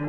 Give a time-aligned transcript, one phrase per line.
[0.00, 0.08] Olá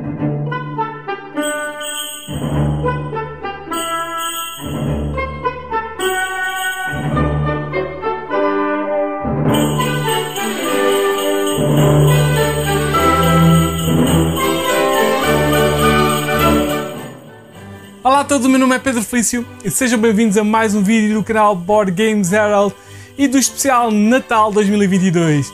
[18.20, 21.18] a todos, o meu nome é Pedro Felício e sejam bem-vindos a mais um vídeo
[21.18, 22.74] do canal Board Games Herald
[23.18, 25.52] e do especial Natal 2022.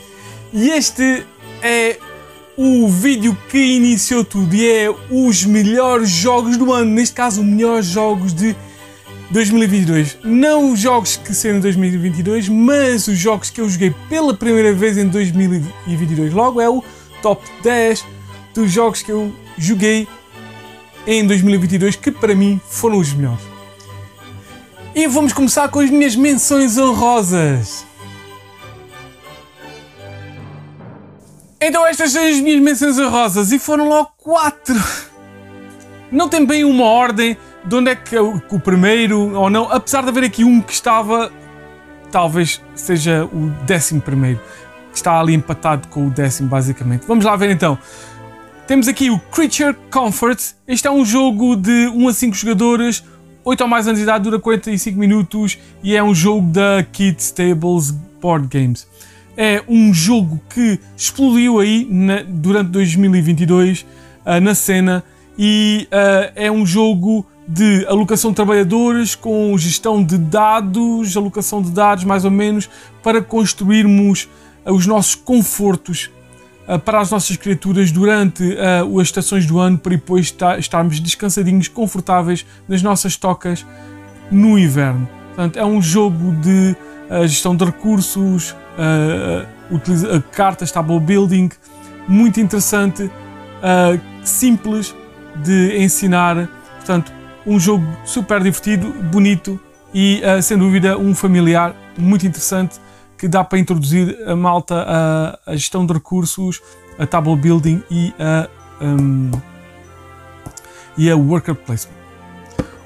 [0.52, 1.26] E este
[1.60, 1.98] é
[2.60, 7.46] o vídeo que iniciou tudo e é os melhores jogos do ano, neste caso, os
[7.46, 8.56] melhores jogos de
[9.30, 10.18] 2022.
[10.24, 14.72] Não os jogos que saíram em 2022, mas os jogos que eu joguei pela primeira
[14.72, 16.34] vez em 2022.
[16.34, 16.82] Logo é o
[17.22, 18.04] top 10
[18.52, 20.08] dos jogos que eu joguei
[21.06, 23.44] em 2022 que para mim foram os melhores.
[24.96, 27.86] E vamos começar com as minhas menções honrosas.
[31.60, 34.76] Então estas são as minhas menções honrosas e foram logo quatro.
[36.10, 40.02] Não tem bem uma ordem de onde é que é o primeiro ou não, apesar
[40.02, 41.32] de haver aqui um que estava,
[42.12, 44.40] talvez seja o décimo primeiro,
[44.90, 47.06] que está ali empatado com o décimo basicamente.
[47.06, 47.76] Vamos lá ver então.
[48.68, 50.40] Temos aqui o Creature Comfort.
[50.66, 53.02] Este é um jogo de 1 a 5 jogadores,
[53.44, 57.32] 8 ou mais anos de idade, dura 45 minutos e é um jogo da Kids
[57.32, 58.86] Tables Board Games.
[59.40, 63.82] É um jogo que explodiu aí na, durante 2022
[64.26, 65.04] uh, na cena
[65.38, 71.70] e uh, é um jogo de alocação de trabalhadores com gestão de dados, alocação de
[71.70, 72.68] dados mais ou menos,
[73.00, 74.28] para construirmos
[74.66, 76.10] uh, os nossos confortos
[76.84, 82.44] para as nossas criaturas durante uh, as estações do ano, para depois estarmos descansadinhos, confortáveis
[82.68, 83.64] nas nossas tocas
[84.30, 85.08] no inverno.
[85.28, 86.76] Portanto, é um jogo de
[87.26, 88.54] gestão de recursos,
[89.70, 91.50] utiliza cartas, table building,
[92.06, 93.10] muito interessante,
[94.24, 94.94] simples
[95.36, 96.48] de ensinar.
[96.76, 97.12] Portanto,
[97.46, 99.58] um jogo super divertido, bonito
[99.94, 102.78] e, sem dúvida, um familiar muito interessante
[103.16, 106.62] que dá para introduzir a malta a, a gestão de recursos,
[106.98, 108.48] a table building e a,
[108.80, 109.30] um,
[110.96, 111.96] e a worker placement.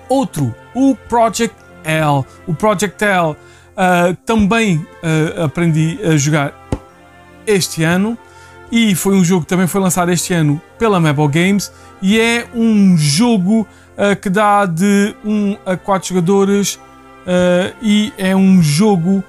[0.09, 2.25] Outro, o Project L.
[2.47, 3.37] O Project L
[3.72, 6.69] uh, também uh, aprendi a jogar
[7.47, 8.16] este ano
[8.71, 12.47] e foi um jogo que também foi lançado este ano pela Mabel Games e é
[12.55, 13.66] um jogo
[13.97, 16.78] uh, que dá de 1 a 4 jogadores
[17.81, 19.22] e é um jogo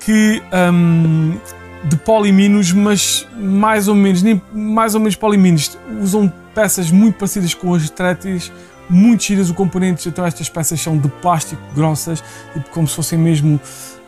[0.00, 1.36] que um,
[1.84, 7.54] de poliminos, mas mais ou menos, nem mais ou menos poliminos, usam peças muito parecidas
[7.54, 8.50] com as Tretis,
[8.88, 12.22] muito giras o componente, então estas peças são de plástico grossas,
[12.52, 13.60] tipo como se fossem mesmo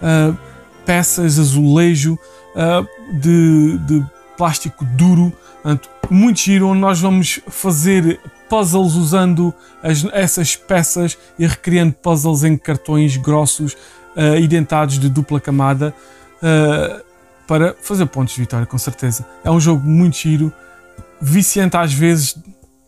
[0.03, 0.37] uh,
[0.85, 2.19] peças azulejo
[2.55, 4.05] uh, de, de
[4.37, 5.33] plástico duro,
[5.63, 8.19] portanto, muito giro, onde nós vamos fazer
[8.49, 13.75] puzzles usando as, essas peças e recriando puzzles em cartões grossos
[14.17, 15.95] uh, identados de dupla camada
[16.43, 17.03] uh,
[17.47, 19.25] para fazer pontos de vitória, com certeza.
[19.45, 20.53] É um jogo muito giro,
[21.21, 22.37] viciante às vezes.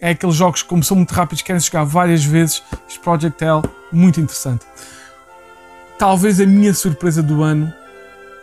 [0.03, 2.61] É aqueles jogos que, como são muito rápidos, querem jogar várias vezes.
[2.89, 4.67] Este Project L, muito interessante.
[5.97, 7.73] Talvez a minha surpresa do ano,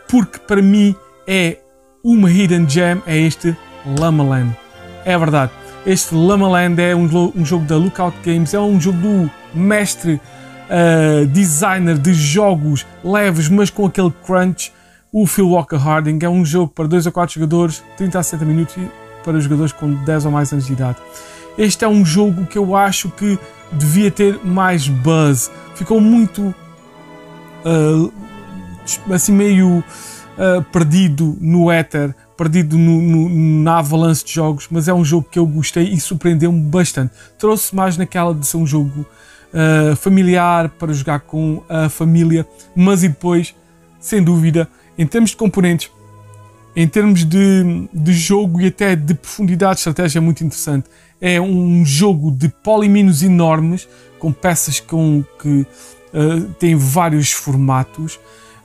[0.08, 0.96] porque para mim
[1.28, 1.58] é
[2.02, 3.54] uma hidden gem, é este
[3.98, 4.56] Lama Land.
[5.04, 5.52] É verdade.
[5.84, 7.04] Este Lama Land é um,
[7.36, 13.50] um jogo da Lookout Games, é um jogo do mestre uh, designer de jogos leves,
[13.50, 14.72] mas com aquele crunch,
[15.12, 16.20] o Phil Walker Harding.
[16.22, 18.76] É um jogo para 2 a 4 jogadores, 30 a 60 minutos
[19.22, 20.96] para jogadores com 10 ou mais anos de idade.
[21.60, 23.38] Este é um jogo que eu acho que
[23.70, 25.50] devia ter mais buzz.
[25.74, 26.54] Ficou muito
[27.66, 28.12] uh,
[29.12, 34.94] assim meio uh, perdido no éter, perdido no, no, na avalanche de jogos, mas é
[34.94, 37.12] um jogo que eu gostei e surpreendeu-me bastante.
[37.38, 39.04] Trouxe mais naquela de ser um jogo
[39.52, 43.54] uh, familiar, para jogar com a família, mas e depois,
[44.00, 44.66] sem dúvida,
[44.96, 45.90] em termos de componentes,
[46.74, 50.88] em termos de, de jogo e até de profundidade de estratégia, é muito interessante.
[51.20, 55.66] É um jogo de poliminos enormes, com peças com, que
[56.14, 58.16] uh, têm vários formatos.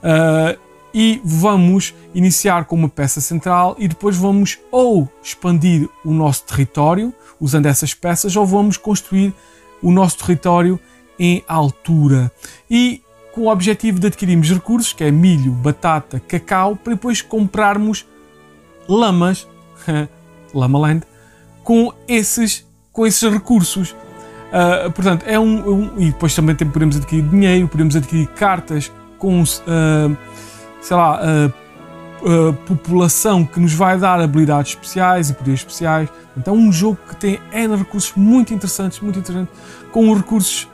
[0.01, 0.57] Uh,
[0.97, 7.13] e vamos iniciar com uma peça central e depois vamos ou expandir o nosso território
[7.37, 9.33] usando essas peças ou vamos construir
[9.81, 10.79] o nosso território
[11.19, 12.31] em altura.
[12.71, 13.01] E
[13.33, 18.05] com o objetivo de adquirirmos recursos, que é milho, batata, cacau, para depois comprarmos
[18.87, 19.45] lamas,
[20.53, 21.05] Lamaland,
[21.65, 23.91] com esses, com esses recursos.
[23.91, 29.41] Uh, portanto, é um, um, E depois também podemos adquirir dinheiro, podemos adquirir cartas com,
[29.41, 30.17] uh,
[30.79, 36.07] sei lá, uh, população que nos vai dar habilidades especiais e poderes especiais.
[36.37, 39.53] Então é um jogo que tem N recursos muito interessantes, muito interessantes,
[39.91, 40.67] com recursos,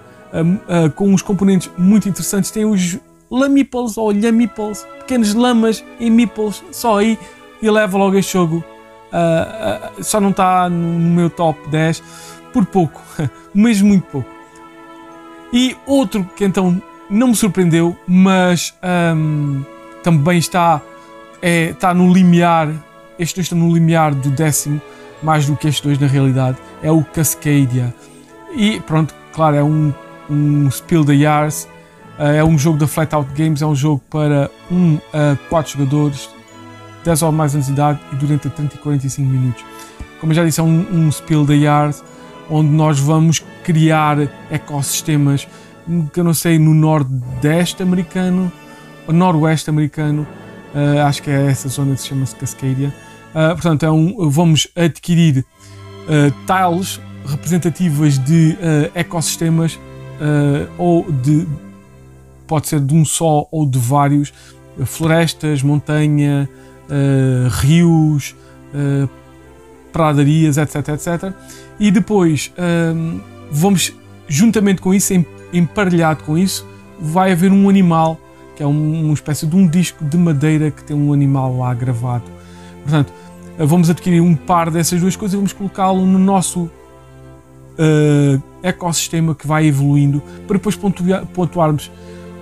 [0.96, 2.52] com os componentes muito interessantes.
[2.52, 2.98] Tem os
[3.30, 7.20] Lamiples ou Lhamiples, pequenos lamas e meeples, só aí
[7.62, 8.64] eleva logo este jogo.
[10.02, 12.02] Só não está no meu top 10
[12.54, 13.02] por pouco,
[13.54, 14.30] mesmo muito pouco.
[15.54, 18.74] E outro que então não me surpreendeu, mas
[19.16, 19.64] um,
[20.02, 20.82] também está,
[21.42, 22.70] é, está no limiar,
[23.20, 24.82] este dois está no limiar do décimo,
[25.22, 27.94] mais do que estes dois na realidade, é o Cascadia.
[28.56, 29.94] E pronto, claro, é um,
[30.30, 31.68] um Spill the Yars,
[32.18, 35.74] uh, é um jogo da Flatout Games, é um jogo para 1 um a 4
[35.74, 36.30] jogadores,
[37.04, 39.64] 10 ou mais anos de idade e durante 30 e 45 minutos.
[40.20, 42.04] Como eu já disse, é um, um Spill the Yars,
[42.50, 44.18] onde nós vamos criar
[44.52, 45.48] ecossistemas
[46.14, 48.52] que eu não sei, no nordeste americano,
[49.08, 50.28] ou noroeste americano,
[50.74, 52.94] uh, acho que é essa zona que se chama -se Cascadia.
[53.34, 58.58] Uh, portanto, é um, vamos adquirir uh, tiles representativas de
[58.96, 59.80] ecossistemas
[60.78, 61.48] ou de
[62.48, 64.34] pode ser de um só ou de vários
[64.86, 66.50] florestas, montanha,
[67.50, 68.36] rios,
[69.92, 71.34] pradarias, etc, etc.
[71.80, 72.52] E depois
[73.52, 73.94] vamos
[74.28, 75.14] juntamente com isso
[75.54, 76.66] emparelhado com isso,
[77.00, 78.20] vai haver um animal,
[78.56, 81.74] que é um, uma espécie de um disco de madeira que tem um animal lá
[81.74, 82.26] gravado.
[82.84, 83.12] Portanto,
[83.58, 89.46] vamos adquirir um par dessas duas coisas e vamos colocá-lo no nosso uh, ecossistema que
[89.46, 91.92] vai evoluindo para depois pontuarmos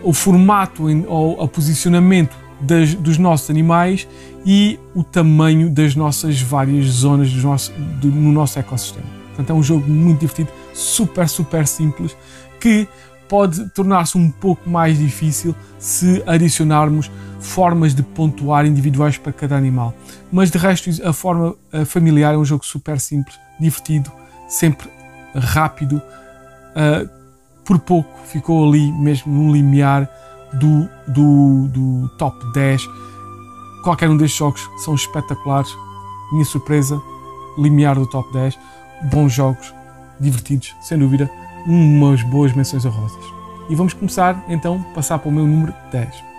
[0.04, 4.08] o formato ou o posicionamento das, dos nossos animais
[4.46, 7.72] e o tamanho das nossas várias zonas do nosso,
[8.02, 9.06] do, no nosso ecossistema.
[9.28, 12.16] Portanto, é um jogo muito divertido, super, super simples,
[12.60, 12.88] que
[13.28, 17.10] pode tornar-se um pouco mais difícil se adicionarmos
[17.40, 19.94] formas de pontuar individuais para cada animal.
[20.32, 24.12] Mas de resto, a forma familiar é um jogo super simples, divertido,
[24.48, 24.90] sempre
[25.34, 26.02] rápido.
[26.76, 27.10] Uh,
[27.64, 30.10] por pouco ficou ali mesmo no limiar
[30.54, 32.88] do, do, do top 10.
[33.84, 35.76] Qualquer um destes jogos são espetaculares.
[36.32, 37.02] Minha surpresa,
[37.58, 38.58] limiar do top 10.
[39.12, 39.74] Bons jogos,
[40.20, 41.30] divertidos, sem dúvida
[41.66, 43.24] umas boas menções honrosas.
[43.70, 46.30] E vamos começar então a passar para o meu número 10.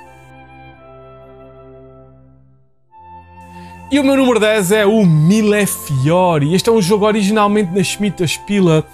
[3.93, 6.55] E o meu número 10 é o Millefiori.
[6.55, 8.85] Este é um jogo originalmente na Schmidt Spila,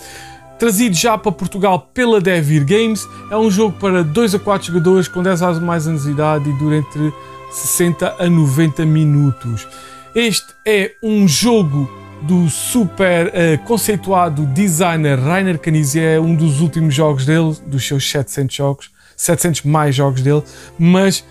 [0.58, 3.06] trazido já para Portugal pela Devir Games.
[3.30, 6.48] É um jogo para 2 a 4 jogadores com 10 a mais anos de idade
[6.50, 7.12] e dura entre
[7.50, 9.66] 60 a 90 minutos.
[10.14, 11.90] Este é um jogo
[12.22, 18.10] do super uh, conceituado designer Rainer Knizia, é um dos últimos jogos dele, dos seus
[18.10, 20.42] 700 jogos, 700 mais jogos dele,
[20.78, 21.24] mas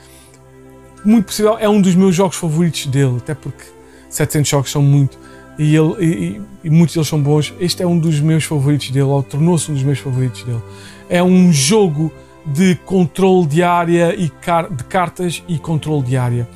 [1.03, 3.63] muito possível é um dos meus jogos favoritos dele, até porque
[4.09, 5.17] 700 jogos são muito
[5.57, 7.53] e, ele, e, e muitos deles são bons.
[7.59, 10.61] Este é um dos meus favoritos dele, ou tornou-se um dos meus favoritos dele.
[11.09, 12.11] É um jogo
[12.45, 16.47] de controle de área e car de cartas e controle de área.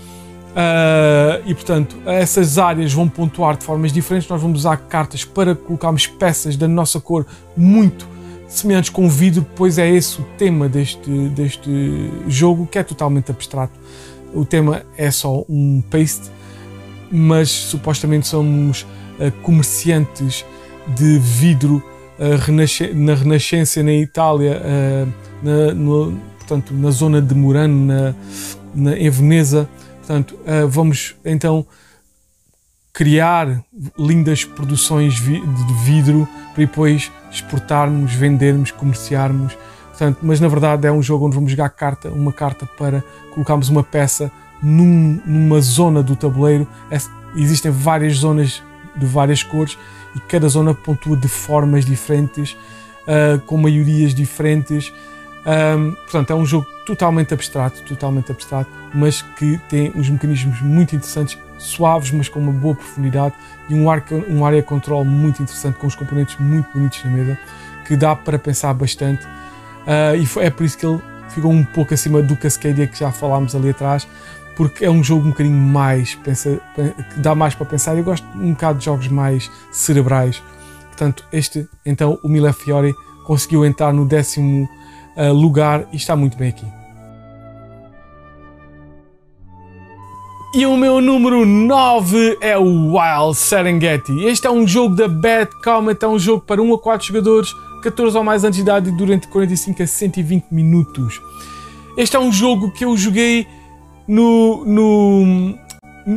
[0.50, 4.28] Uh, e portanto, essas áreas vão pontuar de formas diferentes.
[4.28, 7.26] Nós vamos usar cartas para colocarmos peças da nossa cor
[7.56, 8.08] muito
[8.48, 13.80] semelhantes com vidro, pois é esse o tema deste, deste jogo, que é totalmente abstrato.
[14.34, 16.30] O tema é só um paste,
[17.12, 18.84] mas supostamente somos
[19.20, 20.46] uh, comerciantes
[20.88, 21.84] de vidro
[22.18, 24.62] uh, na Renascença, na Itália,
[25.42, 28.16] na, no, portanto, na zona de Murano, na,
[28.76, 29.70] na, em Veneza
[30.10, 31.68] Portanto, vamos então
[32.92, 33.64] criar
[33.96, 35.40] lindas produções de
[35.86, 39.56] vidro para depois exportarmos, vendermos, comerciarmos.
[39.90, 43.04] Portanto, mas na verdade é um jogo onde vamos jogar carta, uma carta para
[43.36, 46.68] colocarmos uma peça num, numa zona do tabuleiro.
[46.90, 46.98] É,
[47.36, 48.64] existem várias zonas
[48.96, 49.78] de várias cores
[50.16, 52.58] e cada zona pontua de formas diferentes,
[53.04, 54.92] uh, com maiorias diferentes.
[55.46, 60.96] Um, portanto, é um jogo totalmente abstrato, totalmente abstrato, mas que tem uns mecanismos muito
[60.96, 63.36] interessantes, suaves, mas com uma boa profundidade
[63.70, 67.12] e um, ar, um área de controle muito interessante, com os componentes muito bonitos na
[67.12, 67.38] mesa,
[67.86, 69.26] que dá para pensar bastante.
[69.26, 71.00] Uh, e foi, é por isso que ele
[71.30, 74.08] ficou um pouco acima do Cascadia que já falámos ali atrás,
[74.60, 77.98] porque é um jogo um bocadinho mais, pensa, que dá mais para pensar.
[77.98, 80.44] Eu gosto um bocado de jogos mais cerebrais.
[80.88, 82.94] Portanto, este, então, o Mille Fiore
[83.26, 84.68] conseguiu entrar no décimo
[85.16, 86.66] uh, lugar e está muito bem aqui.
[90.54, 94.26] E o meu número 9 é o Wild Serengeti.
[94.26, 97.54] Este é um jogo da Bad Comet, é um jogo para 1 a 4 jogadores,
[97.82, 101.22] 14 ou mais anos de idade e durante 45 a 120 minutos.
[101.96, 103.48] Este é um jogo que eu joguei
[104.10, 105.56] no, no,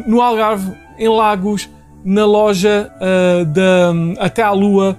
[0.06, 1.68] no Algarve, em Lagos,
[2.02, 4.96] na loja uh, da Até à Lua,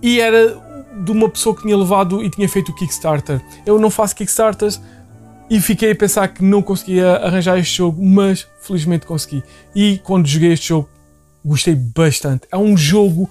[0.00, 0.58] e era
[1.04, 3.42] de uma pessoa que tinha levado e tinha feito o Kickstarter.
[3.66, 4.80] Eu não faço Kickstarters
[5.50, 9.42] e fiquei a pensar que não conseguia arranjar este jogo, mas felizmente consegui.
[9.74, 10.88] E quando joguei este jogo,
[11.44, 12.48] gostei bastante.
[12.50, 13.28] É um jogo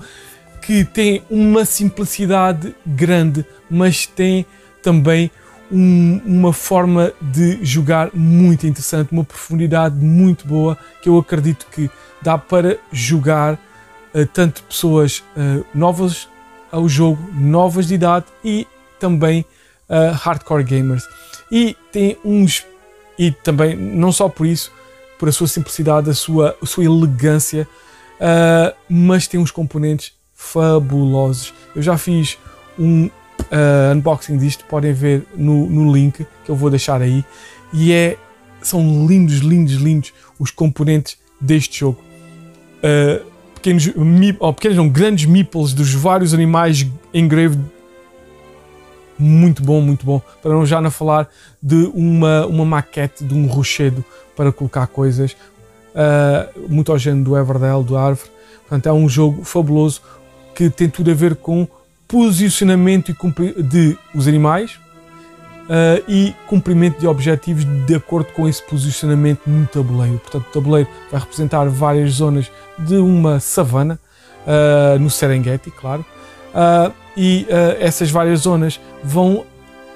[0.61, 4.45] que tem uma simplicidade grande, mas tem
[4.83, 5.31] também
[5.71, 11.89] um, uma forma de jogar muito interessante, uma profundidade muito boa que eu acredito que
[12.21, 16.27] dá para jogar uh, tanto pessoas uh, novas
[16.71, 18.67] ao jogo, novas de idade e
[18.99, 19.45] também
[19.89, 21.07] uh, hardcore gamers.
[21.51, 22.65] E tem uns
[23.17, 24.71] e também não só por isso,
[25.19, 27.67] por a sua simplicidade, a sua, a sua elegância,
[28.89, 31.53] mas tem uns componentes fabulosos.
[31.75, 32.39] Eu já fiz
[32.79, 33.11] um
[33.51, 37.23] uh, unboxing disto, podem ver no, no link que eu vou deixar aí.
[37.73, 38.17] E é,
[38.61, 42.01] são lindos, lindos, lindos os componentes deste jogo.
[42.77, 43.23] Uh,
[43.55, 43.89] pequenos,
[44.39, 47.61] ou pequenos, não, grandes meeples dos vários animais engraved.
[49.19, 50.21] Muito bom, muito bom.
[50.41, 51.29] Para não já não falar
[51.61, 54.03] de uma, uma maquete de um rochedo
[54.35, 55.33] para colocar coisas.
[55.93, 58.31] Uh, muito ao género do Everdell, do Árvore.
[58.61, 60.01] Portanto, é um jogo fabuloso
[60.55, 61.67] que tem tudo a ver com
[62.11, 63.15] posicionamento
[63.57, 70.19] de os animais uh, e cumprimento de objetivos de acordo com esse posicionamento no tabuleiro.
[70.19, 73.97] Portanto, o tabuleiro vai representar várias zonas de uma savana,
[74.45, 76.05] uh, no Serengeti, claro,
[76.53, 77.45] uh, e
[77.79, 79.45] essas várias zonas vão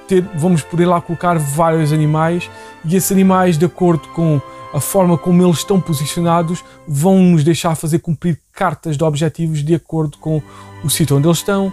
[0.08, 2.50] ter, vamos poder lá colocar vários animais
[2.84, 4.42] e esses animais, de acordo com
[4.74, 9.76] a forma como eles estão posicionados, vão nos deixar fazer cumprir cartas de objetivos de
[9.76, 10.42] acordo com
[10.84, 11.72] o sítio onde eles estão,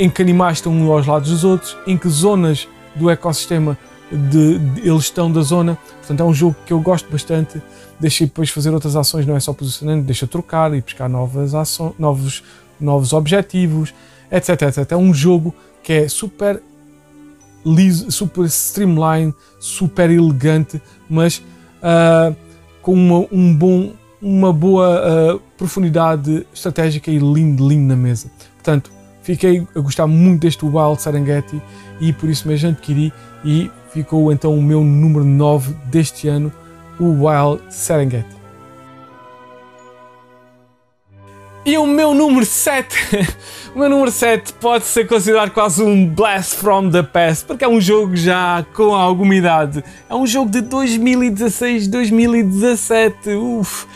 [0.00, 2.66] em que animais estão uns aos lados dos outros, em que zonas
[2.96, 3.76] do ecossistema
[4.10, 5.78] de, de, eles estão da zona.
[5.98, 7.60] Portanto, é um jogo que eu gosto bastante.
[8.00, 11.92] Deixa depois fazer outras ações, não é só posicionando, deixa trocar e buscar novas ações,
[11.98, 12.42] novos,
[12.80, 13.92] novos objetivos,
[14.32, 14.92] etc, etc.
[14.92, 16.62] É um jogo que é super
[17.64, 20.80] liso, super streamline, super elegante,
[21.10, 21.42] mas
[21.82, 22.34] uh,
[22.80, 23.92] com uma, um bom,
[24.22, 28.30] uma boa uh, profundidade estratégica e lindo, lindo na mesa.
[28.54, 28.90] Portanto,
[29.30, 31.62] Fiquei a gostar muito deste Wild Serengeti
[32.00, 33.12] e por isso mesmo adquiri
[33.44, 36.52] e ficou então o meu número 9 deste ano,
[36.98, 38.36] o Wild Serengeti.
[41.64, 42.96] E o meu número 7,
[43.72, 47.68] o meu número 7 pode ser considerado quase um Blast from the Past, porque é
[47.68, 49.84] um jogo já com alguma idade.
[50.08, 53.30] É um jogo de 2016, 2017.
[53.36, 53.86] Uf,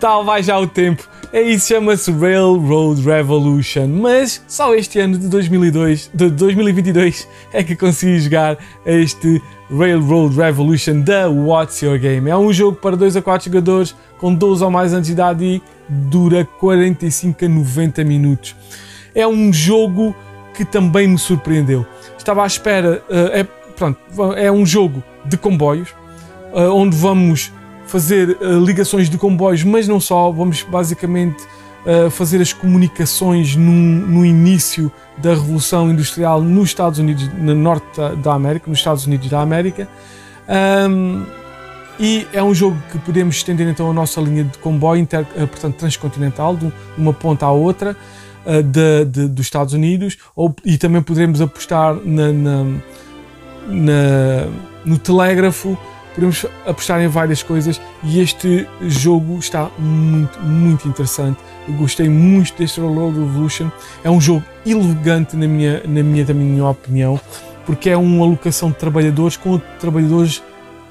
[0.00, 1.08] tal vai já o tempo.
[1.34, 7.74] É isso, chama-se Railroad Revolution, mas só este ano de 2002, de 2022 é que
[7.74, 12.30] consegui jogar este Railroad Revolution da What's Your Game.
[12.30, 15.44] É um jogo para 2 a 4 jogadores com 12 ou mais anos de idade
[15.44, 18.54] e dura 45 a 90 minutos.
[19.12, 20.14] É um jogo
[20.54, 21.84] que também me surpreendeu.
[22.16, 23.42] Estava à espera, uh, é,
[23.74, 23.98] pronto,
[24.36, 25.88] é um jogo de comboios,
[26.52, 27.50] uh, onde vamos
[27.86, 31.44] fazer uh, ligações de comboios, mas não só, vamos basicamente
[31.84, 37.86] uh, fazer as comunicações num, no início da Revolução Industrial nos Estados Unidos, no norte
[38.22, 39.88] da, América, nos Estados Unidos da América.
[40.88, 41.24] Um,
[41.98, 45.46] e é um jogo que podemos estender então a nossa linha de comboio, inter, uh,
[45.46, 47.96] portanto transcontinental, de uma ponta à outra
[48.46, 52.64] de, de, dos Estados Unidos, ou, e também poderemos apostar na, na,
[53.68, 54.48] na
[54.84, 55.78] no telégrafo
[56.14, 61.38] podemos apostar em várias coisas e este jogo está muito, muito interessante.
[61.68, 63.70] Eu gostei muito deste Railroad Revolution.
[64.02, 67.20] É um jogo elegante na minha, na minha, na minha opinião,
[67.66, 70.42] porque é uma alocação de trabalhadores com trabalhadores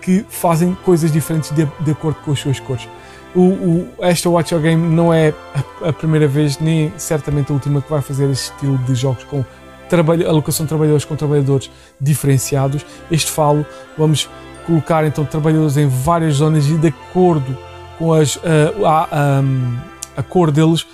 [0.02, 2.88] que fazem coisas diferentes de, de acordo com as suas cores.
[3.34, 5.34] O, o, esta Watch Your Game não é
[5.82, 9.24] a, a, primeira vez, nem certamente a última que vai fazer este estilo de jogos
[9.24, 9.44] com
[9.90, 12.86] trabalho, alocação de trabalhadores com trabalhadores diferenciados.
[13.10, 13.66] Este falo,
[13.98, 14.30] vamos
[14.66, 17.58] colocar então trabalhadores em várias zonas e de acordo
[17.98, 19.78] com as, uh, a, um,
[20.18, 20.86] a cor deles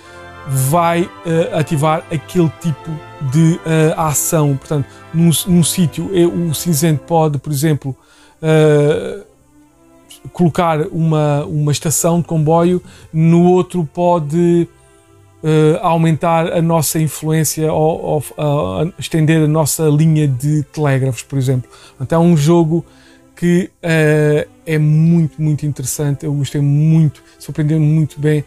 [0.46, 2.90] vai uh, ativar aquele tipo
[3.32, 4.56] de uh, ação.
[4.56, 7.96] Portanto, num, num sítio o cinzento pode, por exemplo,
[10.32, 14.66] colocar uma, uma estação de comboio, no outro pode
[15.82, 21.70] aumentar a nossa influência ou, ou estender a nossa linha de telégrafos, por exemplo.
[22.00, 22.84] Então é um jogo
[23.40, 26.26] que uh, é muito, muito interessante.
[26.26, 28.44] Eu gostei muito, surpreendeu-me muito bem.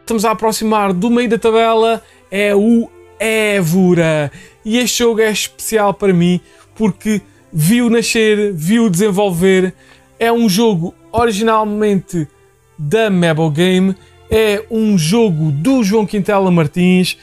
[0.00, 2.90] Estamos a aproximar do meio da tabela, é o
[3.20, 4.32] Évora.
[4.64, 6.40] E este jogo é especial para mim
[6.74, 9.72] porque viu nascer, viu desenvolver
[10.18, 12.26] É um jogo originalmente
[12.76, 13.94] da Mabel Game,
[14.28, 17.16] é um jogo do João Quintela Martins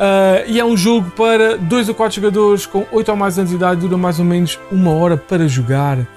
[0.00, 3.50] uh, e é um jogo para 2 a 4 jogadores com 8 ou mais anos
[3.50, 6.08] de idade, dura mais ou menos uma hora para jogar.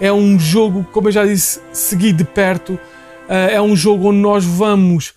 [0.00, 2.74] É um jogo, como eu já disse, seguir de perto.
[2.74, 5.12] Uh, é um jogo onde nós vamos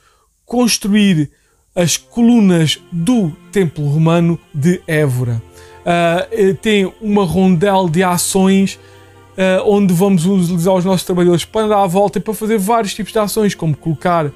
[0.45, 1.31] construir
[1.75, 5.41] as colunas do Templo Romano de Évora.
[5.81, 8.79] Uh, tem uma rondel de ações
[9.65, 13.11] onde vamos utilizar os nossos trabalhadores para dar a volta e para fazer vários tipos
[13.11, 14.31] de ações, como colocar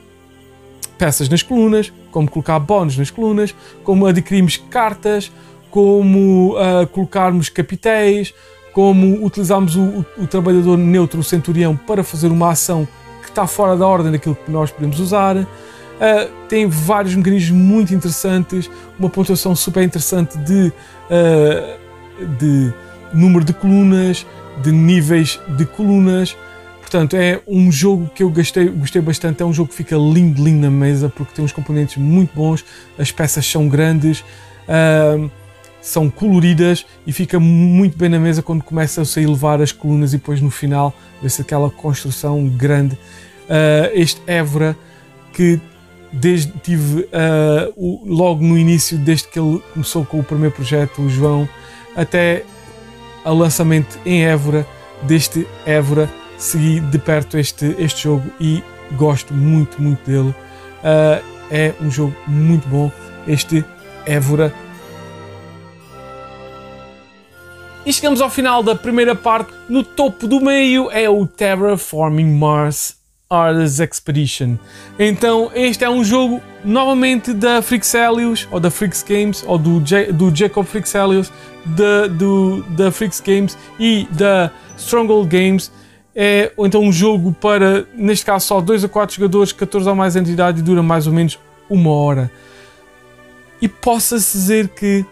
[1.00, 5.32] peças nas colunas, como colocar bónus nas colunas, como adquirirmos cartas,
[5.72, 8.34] como uh, colocarmos capitéis,
[8.74, 12.88] como utilizarmos o, o, o, trabalhador neutro, o centurião, para fazer uma ação
[13.22, 15.38] que está fora da ordem daquilo que nós podemos usar.
[15.38, 15.48] Uh,
[16.50, 20.72] tem vários mecanismos muito interessantes, uma pontuação super interessante de,
[21.10, 22.74] uh, de
[23.14, 24.26] número de colunas,
[24.62, 26.36] de níveis de colunas.
[26.90, 29.44] Portanto, é um jogo que eu gostei, gostei bastante.
[29.44, 32.66] É um jogo que fica lindo, lindo na mesa porque tem uns componentes muito bons,
[32.98, 35.30] as peças são grandes, uh,
[35.80, 40.18] são coloridas e fica muito bem na mesa quando começa a elevar as colunas e
[40.18, 40.92] depois no final
[41.22, 42.96] vê-se aquela construção grande.
[42.96, 44.76] Uh, este Évora
[45.32, 45.62] que
[46.12, 51.04] desde tive uh, o, logo no início, desde que ele começou com o primeiro projeto,
[51.04, 51.48] o João,
[51.96, 52.44] até
[53.24, 54.66] ao lançamento em Évora
[55.04, 56.10] deste Évora.
[56.40, 60.30] Segui de perto este, este jogo e gosto muito, muito dele.
[60.30, 62.90] Uh, é um jogo muito bom,
[63.28, 63.64] este
[64.06, 64.54] Évora.
[67.86, 69.52] E chegamos ao final da primeira parte.
[69.68, 72.96] No topo do meio é o Terraforming Mars
[73.30, 74.58] Ars Expedition.
[74.98, 80.12] Então, este é um jogo novamente da Frixelius, ou da Frix Games, ou do, J
[80.12, 81.32] do Jacob Frixelius,
[81.64, 85.72] da, do, da Frix Games e da Stronghold Games.
[86.22, 90.18] É então um jogo para, neste caso, só 2 a 4 jogadores, 14 ou mais
[90.18, 92.30] entidade e dura mais ou menos uma hora.
[93.62, 95.06] E possa-se dizer que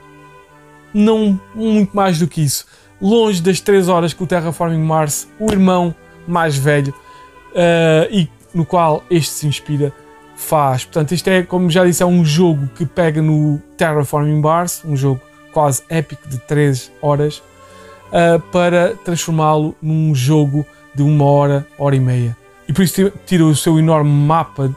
[0.93, 2.65] não muito mais do que isso.
[3.01, 5.95] Longe das 3 horas que o Terraforming Mars, o irmão
[6.27, 6.93] mais velho,
[7.53, 9.93] uh, e no qual este se inspira,
[10.35, 10.83] faz.
[10.83, 14.97] Portanto, isto é, como já disse, é um jogo que pega no Terraforming Mars, um
[14.97, 15.21] jogo
[15.53, 17.37] quase épico de 3 horas,
[18.07, 20.65] uh, para transformá-lo num jogo
[20.97, 22.35] de uma hora, hora e meia.
[22.67, 24.75] E por isso tira o seu enorme mapa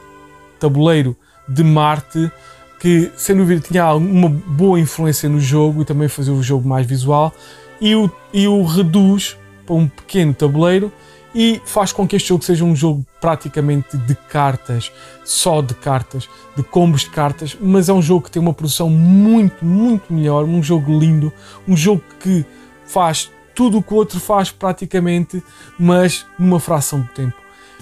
[0.59, 1.17] tabuleiro
[1.49, 2.31] de Marte,
[2.79, 6.85] que sem dúvida tinha uma boa influência no jogo e também fazia o jogo mais
[6.85, 7.33] visual,
[7.81, 10.93] e o, e o reduz para um pequeno tabuleiro
[11.33, 14.91] e faz com que este jogo seja um jogo praticamente de cartas,
[15.25, 18.89] só de cartas, de combos de cartas, mas é um jogo que tem uma produção
[18.91, 21.33] muito, muito melhor, um jogo lindo,
[21.67, 22.45] um jogo que
[22.85, 25.43] faz tudo o que o outro faz praticamente,
[25.79, 27.35] mas numa fração de tempo.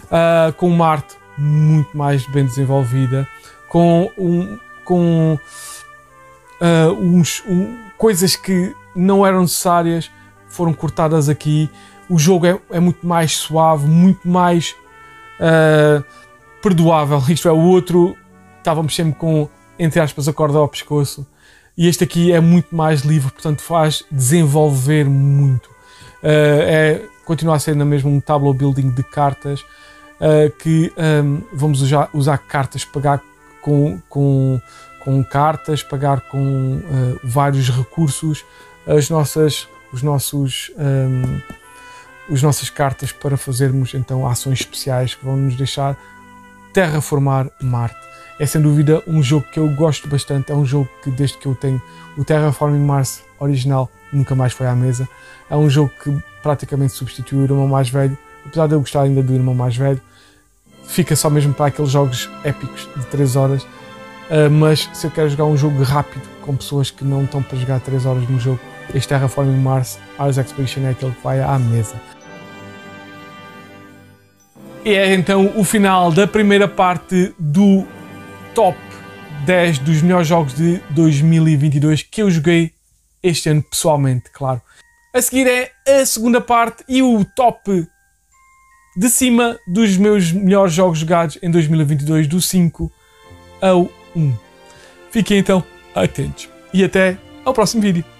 [0.05, 3.27] Uh, com uma arte muito mais bem desenvolvida,
[3.69, 5.37] com, um, com
[6.59, 10.11] uh, uns, um, coisas que não eram necessárias
[10.47, 11.69] foram cortadas aqui
[12.09, 14.75] o jogo é, é muito mais suave, muito mais
[15.39, 16.03] uh,
[16.61, 17.21] perdoável.
[17.29, 18.17] Isto é, o outro
[18.57, 21.25] estávamos sempre com, entre aspas, a corda ao pescoço.
[21.79, 25.67] E este aqui é muito mais livre, portanto faz desenvolver muito.
[26.21, 31.41] Uh, é, continua a ser na mesma um tableau building de cartas uh, que um,
[31.53, 33.23] vamos usar, usar cartas, pagar
[33.61, 34.59] com, com,
[34.99, 38.43] com cartas, pagar com uh, vários recursos,
[38.85, 41.39] as nossas, os nossos um,
[42.29, 45.97] as nossas cartas para fazermos então ações especiais que vão nos deixar
[46.73, 48.08] terraformar Marte.
[48.39, 51.45] É sem dúvida um jogo que eu gosto bastante, é um jogo que desde que
[51.45, 51.81] eu tenho
[52.17, 55.09] o Terraforming Mars original nunca mais foi à mesa.
[55.49, 59.21] É um jogo que praticamente substituiu o irmão mais velho, apesar de eu gostar ainda
[59.21, 59.99] do irmão mais velho,
[60.87, 63.63] fica só mesmo para aqueles jogos épicos de 3 horas.
[63.63, 67.57] Uh, mas se eu quero jogar um jogo rápido com pessoas que não estão para
[67.57, 68.59] jogar 3 horas no jogo,
[68.93, 71.95] este Terraforming Mars Ars Expedition é aquele que vai à mesa.
[74.85, 77.85] E é então o final da primeira parte do
[78.53, 78.77] top
[79.45, 82.73] 10 dos melhores jogos de 2022 que eu joguei
[83.21, 84.61] este ano pessoalmente, claro.
[85.13, 87.87] A seguir é a segunda parte e o top
[88.95, 92.91] de cima dos meus melhores jogos jogados em 2022, do 5
[93.61, 94.33] ao 1.
[95.11, 95.63] Fiquem então
[95.95, 98.18] atentos e até ao próximo vídeo.